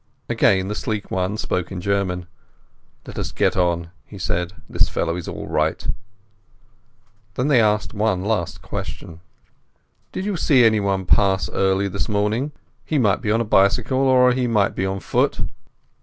[0.27, 2.25] Again the sleek one spoke in German.
[3.05, 4.51] "Let us get on," he said.
[4.67, 5.87] "This fellow is all right."
[7.35, 9.19] They asked one last question.
[10.11, 12.51] "Did you see anyone pass early this morning?
[12.83, 15.41] He might be on a bicycle or he might be on foot."